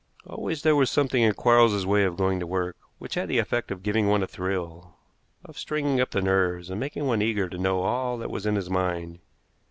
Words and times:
Always 0.25 0.63
there 0.63 0.75
was 0.75 0.89
something 0.89 1.21
in 1.21 1.35
Quarles's 1.35 1.85
way 1.85 2.05
of 2.05 2.17
going 2.17 2.39
to 2.39 2.47
work 2.47 2.75
which 2.97 3.13
had 3.13 3.29
the 3.29 3.37
effect 3.37 3.69
of 3.69 3.83
giving 3.83 4.07
one 4.07 4.23
a 4.23 4.25
thrill, 4.27 4.95
of 5.45 5.59
stringing 5.59 6.01
up 6.01 6.09
the 6.09 6.23
nerves, 6.23 6.71
and 6.71 6.79
making 6.79 7.05
one 7.05 7.21
eager 7.21 7.47
to 7.47 7.57
know 7.59 7.83
all 7.83 8.17
that 8.17 8.31
was 8.31 8.47
in 8.47 8.55
his 8.55 8.67
mind. 8.67 9.19